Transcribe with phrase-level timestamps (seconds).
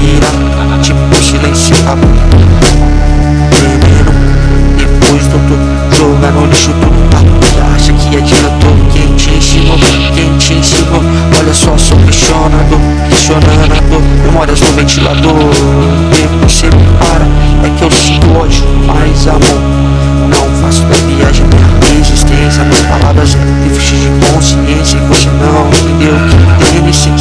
[0.00, 0.28] mira,
[0.82, 1.76] tipo silêncio.
[3.52, 4.12] Veneno,
[4.76, 7.18] depois todo jogar no lixo tudo tá.
[7.74, 9.78] Acha que é adiantou quem te ensinou,
[10.14, 11.02] quem te ensinou.
[11.38, 14.02] Olha só, sou questionador, questionador.
[14.24, 15.32] Memórias no ventilador.
[16.42, 16.68] Você